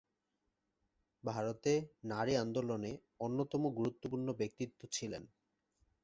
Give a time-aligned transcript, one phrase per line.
[1.23, 1.73] ভারতে
[2.03, 2.91] নারী আন্দোলনে
[3.19, 5.23] অন্যতম গুরুত্বপূর্ণ ব্যক্তিত্ব ছিলেন।